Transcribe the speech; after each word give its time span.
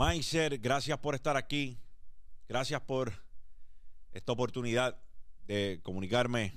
Maiser, 0.00 0.56
gracias 0.56 0.98
por 0.98 1.14
estar 1.14 1.36
aquí. 1.36 1.78
Gracias 2.48 2.80
por 2.80 3.12
esta 4.12 4.32
oportunidad 4.32 4.98
de 5.46 5.78
comunicarme. 5.82 6.54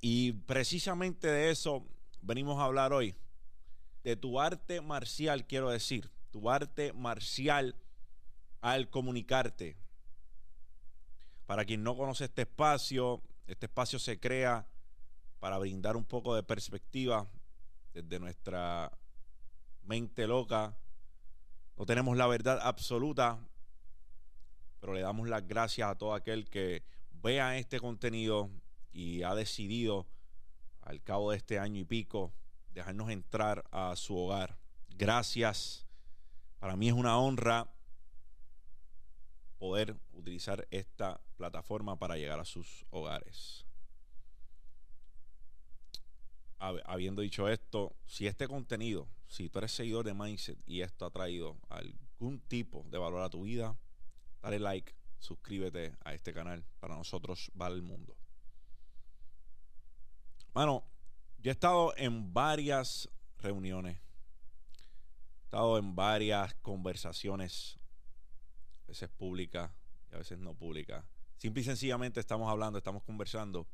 Y 0.00 0.32
precisamente 0.32 1.26
de 1.26 1.50
eso 1.50 1.86
venimos 2.22 2.58
a 2.58 2.64
hablar 2.64 2.94
hoy. 2.94 3.14
De 4.02 4.16
tu 4.16 4.40
arte 4.40 4.80
marcial, 4.80 5.46
quiero 5.46 5.68
decir. 5.68 6.10
Tu 6.30 6.48
arte 6.48 6.94
marcial 6.94 7.76
al 8.62 8.88
comunicarte. 8.88 9.76
Para 11.44 11.66
quien 11.66 11.82
no 11.82 11.94
conoce 11.98 12.24
este 12.24 12.42
espacio, 12.42 13.20
este 13.46 13.66
espacio 13.66 13.98
se 13.98 14.18
crea 14.18 14.66
para 15.38 15.58
brindar 15.58 15.98
un 15.98 16.06
poco 16.06 16.34
de 16.34 16.44
perspectiva 16.44 17.30
desde 17.92 18.18
nuestra 18.18 18.90
mente 19.82 20.26
loca. 20.26 20.78
No 21.82 21.86
tenemos 21.86 22.16
la 22.16 22.28
verdad 22.28 22.60
absoluta, 22.62 23.40
pero 24.78 24.94
le 24.94 25.00
damos 25.00 25.28
las 25.28 25.44
gracias 25.48 25.90
a 25.90 25.96
todo 25.96 26.14
aquel 26.14 26.48
que 26.48 26.84
vea 27.10 27.58
este 27.58 27.80
contenido 27.80 28.50
y 28.92 29.24
ha 29.24 29.34
decidido 29.34 30.06
al 30.82 31.02
cabo 31.02 31.32
de 31.32 31.38
este 31.38 31.58
año 31.58 31.80
y 31.80 31.84
pico 31.84 32.32
dejarnos 32.72 33.10
entrar 33.10 33.64
a 33.72 33.96
su 33.96 34.16
hogar. 34.16 34.60
Gracias. 34.90 35.84
Para 36.60 36.76
mí 36.76 36.86
es 36.86 36.94
una 36.94 37.18
honra 37.18 37.68
poder 39.58 39.96
utilizar 40.12 40.68
esta 40.70 41.20
plataforma 41.36 41.98
para 41.98 42.16
llegar 42.16 42.38
a 42.38 42.44
sus 42.44 42.86
hogares. 42.90 43.66
Habiendo 46.60 47.22
dicho 47.22 47.48
esto, 47.48 47.96
si 48.06 48.28
este 48.28 48.46
contenido, 48.46 49.08
si 49.32 49.48
tú 49.48 49.60
eres 49.60 49.72
seguidor 49.72 50.04
de 50.04 50.12
Mindset 50.12 50.58
y 50.66 50.82
esto 50.82 51.06
ha 51.06 51.10
traído 51.10 51.56
algún 51.70 52.38
tipo 52.48 52.84
de 52.90 52.98
valor 52.98 53.22
a 53.22 53.30
tu 53.30 53.44
vida, 53.44 53.78
dale 54.42 54.58
like, 54.58 54.94
suscríbete 55.20 55.96
a 56.04 56.12
este 56.12 56.34
canal. 56.34 56.66
Para 56.80 56.96
nosotros 56.96 57.50
vale 57.54 57.76
el 57.76 57.82
mundo. 57.82 58.14
Bueno, 60.52 60.84
yo 61.38 61.50
he 61.50 61.52
estado 61.52 61.94
en 61.96 62.34
varias 62.34 63.08
reuniones, 63.38 63.96
he 63.96 65.44
estado 65.44 65.78
en 65.78 65.96
varias 65.96 66.52
conversaciones, 66.56 67.78
a 68.84 68.88
veces 68.88 69.08
públicas 69.08 69.70
y 70.10 70.14
a 70.14 70.18
veces 70.18 70.38
no 70.40 70.52
públicas. 70.52 71.06
Simple 71.38 71.62
y 71.62 71.64
sencillamente 71.64 72.20
estamos 72.20 72.50
hablando, 72.50 72.76
estamos 72.76 73.02
conversando 73.02 73.66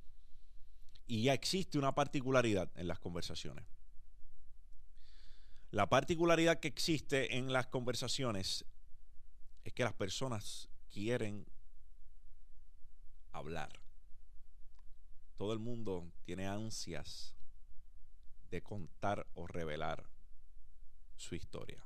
y 1.09 1.25
ya 1.25 1.35
existe 1.35 1.79
una 1.79 1.97
particularidad 1.97 2.71
en 2.77 2.87
las 2.87 3.01
conversaciones. 3.01 3.65
La 5.71 5.89
particularidad 5.89 6.61
que 6.61 6.69
existe 6.69 7.37
en 7.37 7.53
las 7.53 7.67
conversaciones 7.67 8.65
es 9.65 9.73
que 9.75 9.85
las 9.85 9.93
personas 9.93 10.69
quieren 10.91 11.47
hablar. 13.33 13.81
Todo 15.37 15.53
el 15.53 15.59
mundo 15.59 16.11
tiene 16.25 16.47
ansias 16.47 17.35
de 18.51 18.63
contar 18.63 19.27
o 19.35 19.47
revelar 19.47 20.09
su 21.17 21.35
historia. 21.35 21.85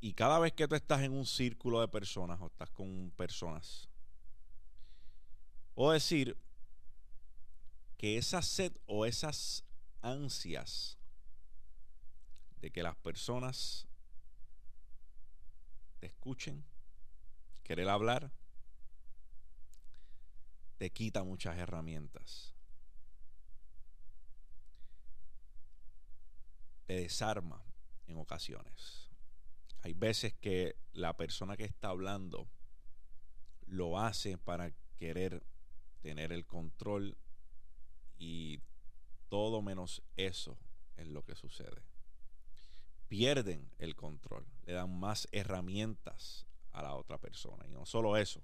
Y 0.00 0.12
cada 0.12 0.38
vez 0.38 0.52
que 0.52 0.68
tú 0.68 0.74
estás 0.74 1.02
en 1.02 1.12
un 1.12 1.24
círculo 1.24 1.80
de 1.80 1.88
personas 1.88 2.38
o 2.40 2.46
estás 2.46 2.70
con 2.70 3.10
personas, 3.16 3.88
o 5.74 5.90
decir 5.90 6.36
que 7.96 8.18
esa 8.18 8.42
sed 8.42 8.76
o 8.86 9.06
esas 9.06 9.65
ansias 10.12 10.98
de 12.60 12.70
que 12.70 12.82
las 12.82 12.96
personas 12.96 13.86
te 15.98 16.06
escuchen, 16.06 16.64
querer 17.62 17.88
hablar, 17.88 18.32
te 20.78 20.90
quita 20.90 21.24
muchas 21.24 21.56
herramientas. 21.58 22.54
Te 26.86 26.94
desarma 26.94 27.64
en 28.06 28.18
ocasiones. 28.18 29.10
Hay 29.82 29.94
veces 29.94 30.34
que 30.34 30.76
la 30.92 31.16
persona 31.16 31.56
que 31.56 31.64
está 31.64 31.88
hablando 31.88 32.48
lo 33.66 33.98
hace 33.98 34.38
para 34.38 34.72
querer 34.96 35.44
tener 36.00 36.32
el 36.32 36.46
control 36.46 37.16
y 38.18 38.60
todo 39.28 39.62
menos 39.62 40.02
eso 40.16 40.58
es 40.96 41.06
lo 41.06 41.24
que 41.24 41.34
sucede. 41.34 41.82
Pierden 43.08 43.70
el 43.78 43.94
control, 43.94 44.46
le 44.64 44.72
dan 44.72 44.98
más 44.98 45.28
herramientas 45.32 46.46
a 46.72 46.82
la 46.82 46.94
otra 46.94 47.18
persona. 47.18 47.66
Y 47.66 47.70
no 47.70 47.86
solo 47.86 48.16
eso, 48.16 48.42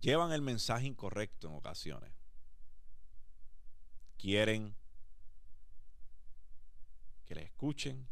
llevan 0.00 0.32
el 0.32 0.42
mensaje 0.42 0.86
incorrecto 0.86 1.48
en 1.48 1.54
ocasiones. 1.54 2.12
Quieren 4.16 4.74
que 7.26 7.34
le 7.34 7.42
escuchen, 7.42 8.08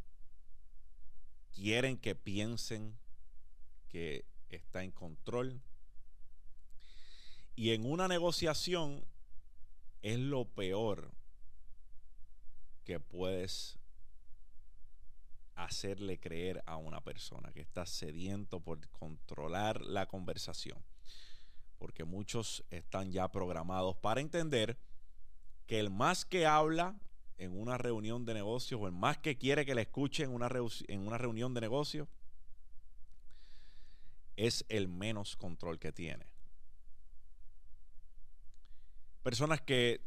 quieren 1.52 1.98
que 1.98 2.14
piensen 2.14 2.98
que 3.88 4.24
está 4.48 4.84
en 4.84 4.92
control. 4.92 5.60
Y 7.56 7.72
en 7.72 7.84
una 7.84 8.06
negociación 8.06 9.04
es 10.02 10.18
lo 10.18 10.44
peor 10.44 11.12
que 12.84 13.00
puedes 13.00 13.78
hacerle 15.54 16.18
creer 16.20 16.62
a 16.66 16.76
una 16.76 17.02
persona 17.02 17.52
que 17.52 17.60
está 17.60 17.84
sediento 17.84 18.60
por 18.60 18.88
controlar 18.90 19.82
la 19.82 20.06
conversación. 20.06 20.78
Porque 21.78 22.04
muchos 22.04 22.64
están 22.70 23.10
ya 23.12 23.28
programados 23.30 23.96
para 23.96 24.20
entender 24.20 24.78
que 25.66 25.80
el 25.80 25.90
más 25.90 26.24
que 26.24 26.46
habla 26.46 26.98
en 27.36 27.58
una 27.58 27.76
reunión 27.76 28.24
de 28.24 28.34
negocios 28.34 28.80
o 28.80 28.86
el 28.86 28.92
más 28.92 29.18
que 29.18 29.36
quiere 29.36 29.66
que 29.66 29.74
le 29.74 29.82
escuche 29.82 30.24
en 30.24 30.30
una, 30.30 30.48
en 30.88 31.06
una 31.06 31.18
reunión 31.18 31.54
de 31.54 31.60
negocios 31.60 32.08
es 34.36 34.64
el 34.68 34.88
menos 34.88 35.36
control 35.36 35.78
que 35.78 35.92
tiene. 35.92 36.26
Personas 39.22 39.60
que 39.60 40.00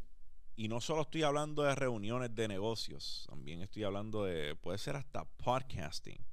y 0.54 0.68
no 0.68 0.80
solo 0.80 1.02
estoy 1.02 1.22
hablando 1.22 1.62
de 1.62 1.74
reuniones 1.74 2.34
de 2.34 2.46
negocios, 2.46 3.24
también 3.28 3.62
estoy 3.62 3.84
hablando 3.84 4.24
de, 4.24 4.54
puede 4.54 4.78
ser 4.78 4.96
hasta 4.96 5.24
podcasting, 5.24 6.24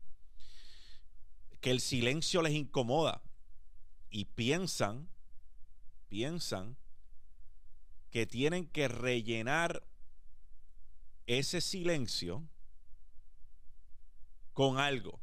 que 1.62 1.72
el 1.72 1.80
silencio 1.80 2.42
les 2.42 2.54
incomoda 2.54 3.22
y 4.10 4.26
piensan, 4.26 5.10
piensan 6.10 6.78
que 8.12 8.26
tienen 8.26 8.68
que 8.68 8.88
rellenar 8.88 9.84
ese 11.26 11.62
silencio 11.62 12.48
con 14.54 14.80
algo. 14.80 15.22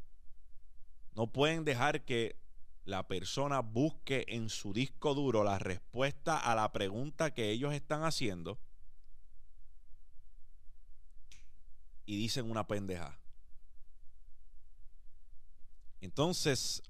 No 1.13 1.27
pueden 1.27 1.65
dejar 1.65 2.03
que 2.03 2.35
la 2.87 3.05
persona 3.05 3.59
busque 3.59 4.23
en 4.29 4.47
su 4.47 4.71
disco 4.71 5.13
duro 5.13 5.43
la 5.43 5.59
respuesta 5.59 6.39
a 6.39 6.55
la 6.55 6.71
pregunta 6.71 7.33
que 7.33 7.51
ellos 7.51 7.73
están 7.73 8.05
haciendo 8.05 8.57
y 12.05 12.15
dicen 12.15 12.49
una 12.49 12.65
pendeja. 12.65 13.19
Entonces, 15.99 16.81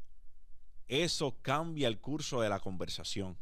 eso 0.87 1.41
cambia 1.41 1.87
el 1.87 1.99
curso 1.99 2.41
de 2.41 2.49
la 2.49 2.59
conversación. 2.59 3.35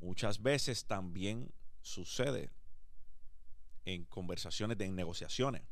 Muchas 0.00 0.42
veces 0.42 0.86
también 0.86 1.52
sucede 1.82 2.50
en 3.84 4.06
conversaciones, 4.06 4.80
en 4.80 4.96
negociaciones. 4.96 5.62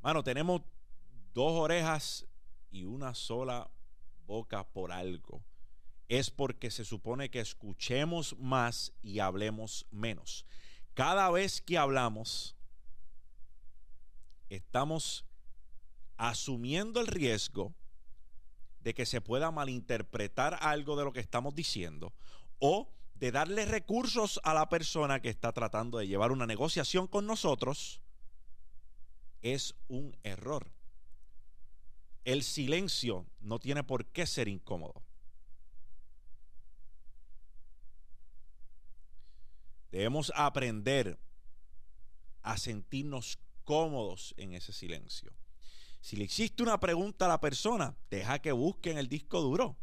Mano, 0.00 0.24
tenemos 0.24 0.62
dos 1.34 1.52
orejas 1.52 2.26
y 2.70 2.84
una 2.84 3.14
sola 3.14 3.70
boca 4.26 4.64
por 4.68 4.92
algo. 4.92 5.42
Es 6.08 6.30
porque 6.30 6.70
se 6.70 6.84
supone 6.84 7.30
que 7.30 7.40
escuchemos 7.40 8.36
más 8.38 8.92
y 9.02 9.18
hablemos 9.18 9.86
menos 9.90 10.46
cada 10.96 11.30
vez 11.30 11.60
que 11.60 11.76
hablamos, 11.76 12.56
estamos 14.48 15.26
asumiendo 16.16 17.00
el 17.00 17.06
riesgo 17.06 17.74
de 18.80 18.94
que 18.94 19.04
se 19.04 19.20
pueda 19.20 19.50
malinterpretar 19.50 20.56
algo 20.62 20.96
de 20.96 21.04
lo 21.04 21.12
que 21.12 21.20
estamos 21.20 21.54
diciendo 21.54 22.14
o 22.60 22.88
de 23.12 23.30
darle 23.30 23.66
recursos 23.66 24.40
a 24.42 24.54
la 24.54 24.70
persona 24.70 25.20
que 25.20 25.28
está 25.28 25.52
tratando 25.52 25.98
de 25.98 26.06
llevar 26.06 26.32
una 26.32 26.46
negociación 26.46 27.06
con 27.06 27.26
nosotros, 27.26 28.00
es 29.42 29.74
un 29.88 30.16
error. 30.22 30.72
El 32.26 32.42
silencio 32.42 33.24
no 33.38 33.60
tiene 33.60 33.84
por 33.84 34.04
qué 34.06 34.26
ser 34.26 34.48
incómodo. 34.48 35.00
Debemos 39.92 40.32
aprender 40.34 41.20
a 42.42 42.58
sentirnos 42.58 43.38
cómodos 43.62 44.34
en 44.38 44.54
ese 44.54 44.72
silencio. 44.72 45.32
Si 46.00 46.16
le 46.16 46.24
hiciste 46.24 46.64
una 46.64 46.80
pregunta 46.80 47.26
a 47.26 47.28
la 47.28 47.40
persona, 47.40 47.96
deja 48.10 48.40
que 48.40 48.50
busque 48.50 48.90
en 48.90 48.98
el 48.98 49.08
disco 49.08 49.40
duro. 49.40 49.76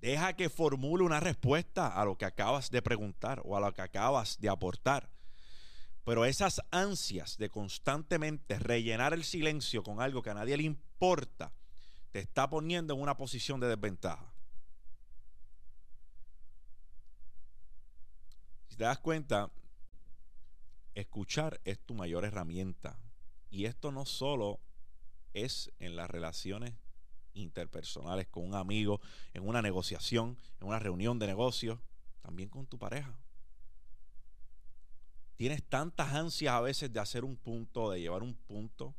Deja 0.00 0.32
que 0.32 0.50
formule 0.50 1.04
una 1.04 1.20
respuesta 1.20 1.86
a 1.86 2.04
lo 2.04 2.18
que 2.18 2.24
acabas 2.24 2.72
de 2.72 2.82
preguntar 2.82 3.40
o 3.44 3.56
a 3.56 3.60
lo 3.60 3.72
que 3.72 3.82
acabas 3.82 4.40
de 4.40 4.48
aportar. 4.48 5.08
Pero 6.08 6.24
esas 6.24 6.62
ansias 6.70 7.36
de 7.36 7.50
constantemente 7.50 8.58
rellenar 8.58 9.12
el 9.12 9.24
silencio 9.24 9.82
con 9.82 10.00
algo 10.00 10.22
que 10.22 10.30
a 10.30 10.34
nadie 10.34 10.56
le 10.56 10.62
importa, 10.62 11.52
te 12.12 12.18
está 12.20 12.48
poniendo 12.48 12.94
en 12.94 13.02
una 13.02 13.18
posición 13.18 13.60
de 13.60 13.68
desventaja. 13.68 14.32
Si 18.68 18.76
te 18.76 18.84
das 18.84 19.00
cuenta, 19.00 19.50
escuchar 20.94 21.60
es 21.66 21.78
tu 21.78 21.92
mayor 21.92 22.24
herramienta. 22.24 22.98
Y 23.50 23.66
esto 23.66 23.92
no 23.92 24.06
solo 24.06 24.60
es 25.34 25.70
en 25.78 25.94
las 25.94 26.08
relaciones 26.08 26.72
interpersonales 27.34 28.28
con 28.28 28.46
un 28.46 28.54
amigo, 28.54 29.02
en 29.34 29.46
una 29.46 29.60
negociación, 29.60 30.38
en 30.58 30.68
una 30.68 30.78
reunión 30.78 31.18
de 31.18 31.26
negocios, 31.26 31.78
también 32.22 32.48
con 32.48 32.66
tu 32.66 32.78
pareja. 32.78 33.14
Tienes 35.38 35.62
tantas 35.62 36.12
ansias 36.14 36.52
a 36.52 36.60
veces 36.60 36.92
de 36.92 36.98
hacer 36.98 37.24
un 37.24 37.36
punto, 37.36 37.92
de 37.92 38.00
llevar 38.00 38.24
un 38.24 38.34
punto. 38.34 38.96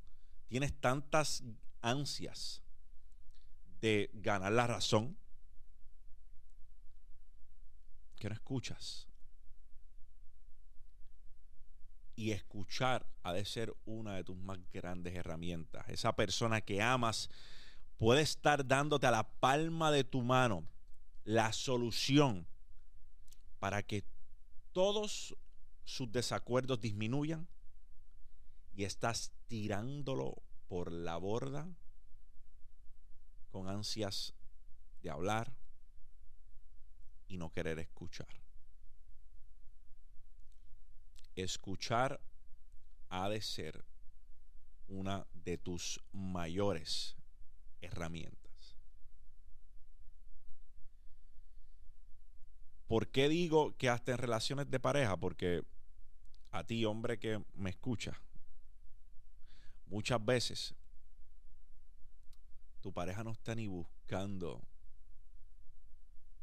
Tienes 0.47 0.73
tantas 0.79 1.43
ansias 1.81 2.61
de 3.81 4.09
ganar 4.13 4.53
la 4.53 4.65
razón 4.65 5.17
que 8.17 8.29
no 8.29 8.35
escuchas. 8.35 9.09
Y 12.15 12.31
escuchar 12.31 13.05
ha 13.23 13.33
de 13.33 13.43
ser 13.43 13.75
una 13.83 14.15
de 14.15 14.23
tus 14.23 14.37
más 14.37 14.59
grandes 14.71 15.13
herramientas. 15.15 15.89
Esa 15.89 16.15
persona 16.15 16.61
que 16.61 16.81
amas 16.81 17.29
puede 17.97 18.21
estar 18.21 18.65
dándote 18.65 19.07
a 19.07 19.11
la 19.11 19.29
palma 19.29 19.91
de 19.91 20.05
tu 20.05 20.21
mano 20.21 20.65
la 21.25 21.51
solución 21.51 22.47
para 23.59 23.83
que 23.83 24.05
todos 24.71 25.35
sus 25.89 26.11
desacuerdos 26.11 26.79
disminuyan 26.79 27.47
y 28.75 28.83
estás 28.83 29.31
tirándolo 29.47 30.43
por 30.67 30.91
la 30.91 31.17
borda 31.17 31.67
con 33.49 33.67
ansias 33.67 34.35
de 35.01 35.09
hablar 35.09 35.51
y 37.27 37.37
no 37.37 37.51
querer 37.51 37.79
escuchar. 37.79 38.27
Escuchar 41.35 42.21
ha 43.09 43.27
de 43.27 43.41
ser 43.41 43.83
una 44.87 45.25
de 45.33 45.57
tus 45.57 45.99
mayores 46.11 47.17
herramientas. 47.81 48.77
¿Por 52.85 53.07
qué 53.07 53.27
digo 53.27 53.75
que 53.77 53.89
hasta 53.89 54.11
en 54.11 54.19
relaciones 54.19 54.69
de 54.69 54.79
pareja? 54.79 55.17
Porque 55.17 55.63
a 56.51 56.63
ti, 56.63 56.85
hombre 56.85 57.19
que 57.19 57.43
me 57.55 57.69
escucha, 57.69 58.19
muchas 59.85 60.23
veces 60.23 60.75
tu 62.81 62.93
pareja 62.93 63.23
no 63.23 63.31
está 63.31 63.55
ni 63.55 63.67
buscando 63.67 64.61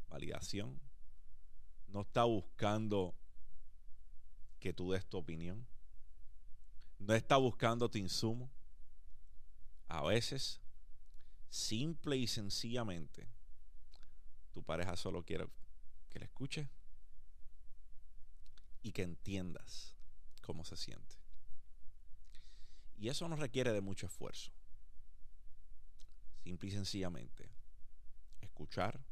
validación, 0.08 0.80
no 1.88 2.02
está 2.02 2.24
buscando 2.24 3.14
que 4.60 4.72
tú 4.72 4.92
des 4.92 5.06
tu 5.06 5.18
opinión, 5.18 5.66
no 6.98 7.14
está 7.14 7.36
buscando 7.36 7.88
tu 7.90 7.98
insumo. 7.98 8.50
A 9.88 10.02
veces 10.04 10.60
simple 11.48 12.16
y 12.16 12.26
sencillamente, 12.26 13.28
tu 14.52 14.62
pareja 14.62 14.96
solo 14.96 15.22
quiere 15.22 15.46
que 16.10 16.18
le 16.18 16.24
escuche 16.24 16.68
y 18.82 18.92
que 18.92 19.02
entiendas 19.02 19.95
cómo 20.46 20.64
se 20.64 20.76
siente. 20.76 21.16
Y 22.96 23.08
eso 23.08 23.28
no 23.28 23.34
requiere 23.36 23.72
de 23.72 23.80
mucho 23.80 24.06
esfuerzo. 24.06 24.52
Simple 26.44 26.68
y 26.68 26.72
sencillamente, 26.72 27.50
escuchar 28.40 29.04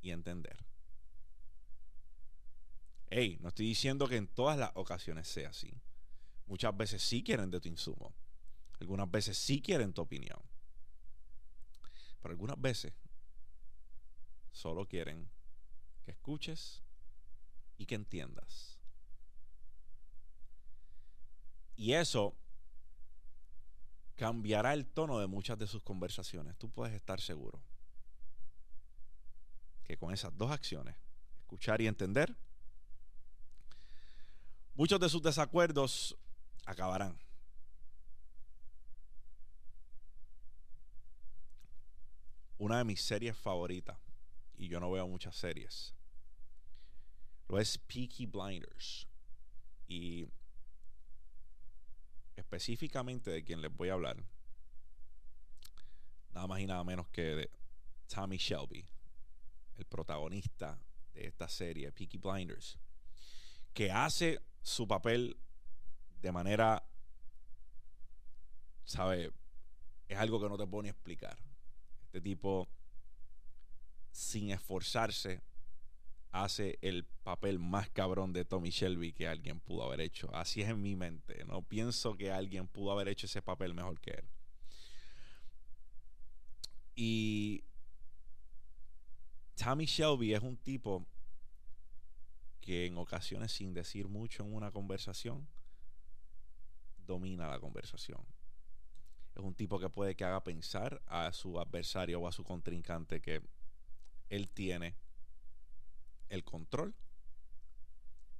y 0.00 0.12
entender. 0.12 0.64
Hey, 3.08 3.38
no 3.40 3.48
estoy 3.48 3.66
diciendo 3.66 4.06
que 4.06 4.16
en 4.16 4.28
todas 4.28 4.56
las 4.56 4.70
ocasiones 4.74 5.26
sea 5.26 5.50
así. 5.50 5.82
Muchas 6.46 6.76
veces 6.76 7.02
sí 7.02 7.24
quieren 7.24 7.50
de 7.50 7.60
tu 7.60 7.68
insumo. 7.68 8.14
Algunas 8.80 9.10
veces 9.10 9.36
sí 9.36 9.60
quieren 9.60 9.92
tu 9.92 10.02
opinión. 10.02 10.40
Pero 12.22 12.32
algunas 12.32 12.60
veces 12.60 12.94
solo 14.52 14.86
quieren 14.86 15.28
que 16.04 16.12
escuches 16.12 16.82
y 17.78 17.86
que 17.86 17.96
entiendas. 17.96 18.75
Y 21.76 21.92
eso 21.92 22.34
cambiará 24.16 24.72
el 24.72 24.86
tono 24.86 25.18
de 25.18 25.26
muchas 25.26 25.58
de 25.58 25.66
sus 25.66 25.82
conversaciones. 25.82 26.56
Tú 26.56 26.70
puedes 26.70 26.94
estar 26.94 27.20
seguro 27.20 27.60
que 29.84 29.96
con 29.96 30.12
esas 30.12 30.36
dos 30.36 30.50
acciones, 30.50 30.96
escuchar 31.38 31.80
y 31.80 31.86
entender, 31.86 32.34
muchos 34.74 34.98
de 34.98 35.08
sus 35.08 35.22
desacuerdos 35.22 36.16
acabarán. 36.64 37.16
una 42.58 42.78
de 42.78 42.84
mis 42.84 43.02
series 43.02 43.36
favoritas, 43.36 43.98
y 44.56 44.68
yo 44.68 44.80
no 44.80 44.90
veo 44.90 45.06
muchas 45.06 45.36
series, 45.36 45.94
lo 47.48 47.58
es 47.58 47.78
Peaky 47.78 48.26
Blinders. 48.26 49.06
Y 49.88 50.26
específicamente 52.56 53.30
de 53.30 53.44
quien 53.44 53.60
les 53.60 53.74
voy 53.74 53.90
a 53.90 53.92
hablar, 53.92 54.16
nada 56.32 56.46
más 56.46 56.58
y 56.60 56.66
nada 56.66 56.82
menos 56.84 57.06
que 57.08 57.22
de 57.22 57.50
Tommy 58.08 58.38
Shelby, 58.38 58.82
el 59.76 59.84
protagonista 59.84 60.80
de 61.12 61.26
esta 61.26 61.48
serie, 61.48 61.92
Peaky 61.92 62.16
Blinders, 62.16 62.78
que 63.74 63.92
hace 63.92 64.40
su 64.62 64.88
papel 64.88 65.36
de 66.22 66.32
manera, 66.32 66.82
¿sabe? 68.84 69.32
Es 70.08 70.18
algo 70.18 70.40
que 70.40 70.48
no 70.48 70.56
te 70.56 70.66
puedo 70.66 70.82
ni 70.82 70.88
explicar. 70.88 71.36
Este 72.06 72.22
tipo, 72.22 72.68
sin 74.12 74.50
esforzarse, 74.50 75.42
hace 76.42 76.78
el 76.82 77.04
papel 77.04 77.58
más 77.58 77.88
cabrón 77.90 78.32
de 78.32 78.44
Tommy 78.44 78.70
Shelby 78.70 79.12
que 79.12 79.28
alguien 79.28 79.60
pudo 79.60 79.84
haber 79.84 80.00
hecho. 80.00 80.34
Así 80.34 80.62
es 80.62 80.68
en 80.68 80.82
mi 80.82 80.96
mente. 80.96 81.44
No 81.44 81.62
pienso 81.62 82.16
que 82.16 82.30
alguien 82.30 82.66
pudo 82.68 82.92
haber 82.92 83.08
hecho 83.08 83.26
ese 83.26 83.42
papel 83.42 83.74
mejor 83.74 84.00
que 84.00 84.10
él. 84.10 84.28
Y 86.94 87.64
Tommy 89.56 89.86
Shelby 89.86 90.34
es 90.34 90.42
un 90.42 90.56
tipo 90.56 91.06
que 92.60 92.86
en 92.86 92.98
ocasiones 92.98 93.52
sin 93.52 93.72
decir 93.72 94.08
mucho 94.08 94.42
en 94.42 94.54
una 94.54 94.70
conversación 94.70 95.46
domina 96.98 97.48
la 97.48 97.60
conversación. 97.60 98.20
Es 99.34 99.42
un 99.42 99.54
tipo 99.54 99.78
que 99.78 99.88
puede 99.88 100.16
que 100.16 100.24
haga 100.24 100.42
pensar 100.42 101.02
a 101.06 101.32
su 101.32 101.60
adversario 101.60 102.20
o 102.20 102.26
a 102.26 102.32
su 102.32 102.42
contrincante 102.42 103.20
que 103.20 103.42
él 104.28 104.48
tiene 104.48 104.96
el 106.28 106.44
control. 106.44 106.94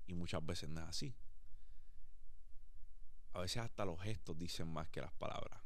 Y 0.07 0.14
muchas 0.14 0.45
veces 0.45 0.69
no 0.69 0.81
es 0.81 0.87
así. 0.87 1.14
A 3.33 3.40
veces 3.40 3.59
hasta 3.59 3.85
los 3.85 4.00
gestos 4.00 4.38
dicen 4.38 4.69
más 4.69 4.88
que 4.88 5.00
las 5.00 5.12
palabras. 5.12 5.61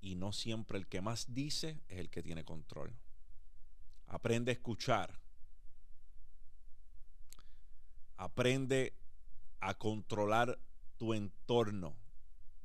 Y 0.00 0.14
no 0.14 0.32
siempre 0.32 0.78
el 0.78 0.86
que 0.86 1.00
más 1.00 1.34
dice 1.34 1.80
es 1.88 1.98
el 1.98 2.10
que 2.10 2.22
tiene 2.22 2.44
control. 2.44 2.96
Aprende 4.06 4.52
a 4.52 4.54
escuchar. 4.54 5.18
Aprende 8.16 8.94
a 9.60 9.74
controlar 9.74 10.58
tu 10.96 11.14
entorno 11.14 11.96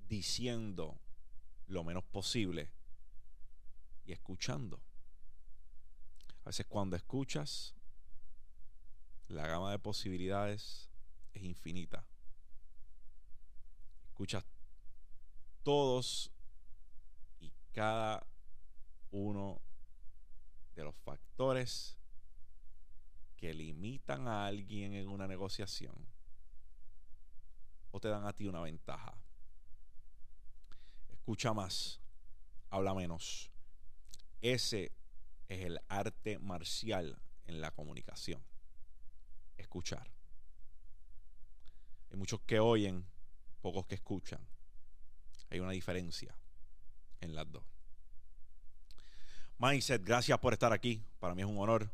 diciendo 0.08 1.00
lo 1.68 1.84
menos 1.84 2.04
posible 2.04 2.72
y 4.06 4.12
escuchando. 4.12 4.82
A 6.44 6.48
veces 6.48 6.66
cuando 6.68 6.96
escuchas, 6.96 7.74
la 9.28 9.48
gama 9.48 9.72
de 9.72 9.80
posibilidades 9.80 10.90
es 11.34 11.44
infinita. 11.44 12.06
Escuchas 14.08 14.44
todos 15.64 16.32
y 17.40 17.52
cada 17.72 18.28
uno 19.12 19.62
de 20.76 20.84
los 20.84 20.96
factores 20.96 21.98
que 23.38 23.54
limitan 23.54 24.28
a 24.28 24.46
alguien 24.46 24.94
en 24.94 25.08
una 25.08 25.28
negociación 25.28 25.96
o 27.92 28.00
te 28.00 28.10
dan 28.10 28.26
a 28.26 28.34
ti 28.34 28.48
una 28.48 28.62
ventaja. 28.62 29.16
Escucha 31.10 31.54
más, 31.54 32.02
habla 32.70 32.94
menos. 32.94 33.50
Ese 34.42 34.92
es 35.54 35.66
el 35.66 35.80
arte 35.88 36.40
marcial 36.40 37.20
en 37.46 37.62
la 37.62 37.72
comunicación. 37.72 38.44
Escuchar. 39.58 40.10
Hay 42.12 42.18
muchos 42.18 42.42
que 42.42 42.60
oyen, 42.60 43.06
pocos 43.62 43.86
que 43.86 43.96
escuchan. 43.96 44.40
Hay 45.50 45.60
una 45.60 45.72
diferencia 45.72 46.36
en 47.22 47.36
las 47.36 47.52
dos. 47.52 47.64
Mindset, 49.58 50.04
gracias 50.04 50.38
por 50.40 50.54
estar 50.54 50.74
aquí. 50.74 51.04
Para 51.20 51.36
mí 51.36 51.42
es 51.42 51.48
un 51.48 51.58
honor. 51.58 51.92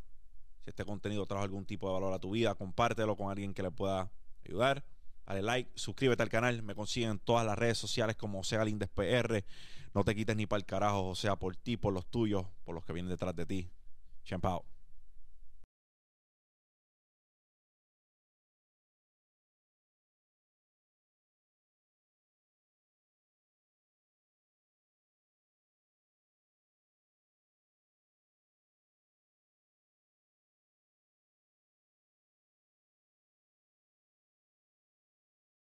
Si 0.64 0.70
este 0.70 0.86
contenido 0.86 1.26
trajo 1.26 1.44
algún 1.44 1.66
tipo 1.66 1.88
de 1.88 1.94
valor 1.94 2.14
a 2.14 2.20
tu 2.20 2.32
vida, 2.32 2.56
compártelo 2.56 3.16
con 3.16 3.30
alguien 3.30 3.54
que 3.54 3.64
le 3.64 3.72
pueda 3.72 4.12
ayudar. 4.46 4.84
Dale 5.30 5.44
like, 5.44 5.72
suscríbete 5.76 6.24
al 6.24 6.30
canal. 6.30 6.64
Me 6.64 6.74
consiguen 6.74 7.12
en 7.12 7.20
todas 7.20 7.46
las 7.46 7.56
redes 7.56 7.78
sociales 7.78 8.16
como 8.16 8.44
sea 8.44 8.66
Lindes 8.66 8.90
PR. 8.90 9.46
No 9.94 10.04
te 10.04 10.16
quites 10.16 10.36
ni 10.36 10.48
para 10.48 10.58
el 10.58 10.66
carajo, 10.66 11.08
o 11.08 11.16
sea, 11.16 11.36
por 11.36 11.56
ti, 11.56 11.78
por 11.78 11.94
los 11.94 12.08
tuyos, 12.08 12.48
por 12.66 12.74
los 12.74 12.84
que 12.84 12.94
vienen 12.94 13.12
detrás 13.12 13.36
de 13.36 13.46
ti. 13.46 13.70
Champ 14.26 14.44
out. 14.46 14.64